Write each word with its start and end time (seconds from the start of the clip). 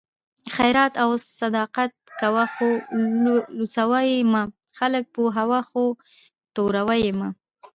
خیرات 0.55 0.93
او 1.03 1.11
صدقات 1.39 1.91
کوه 2.19 2.45
خو 2.53 2.69
لوڅوه 3.57 3.99
یې 4.09 4.19
مه؛ 4.31 4.43
خلک 4.77 5.03
پوهوه 5.15 5.59
خو 5.69 5.83
توروه 6.55 6.95
یې 7.03 7.11
مه 7.19 7.29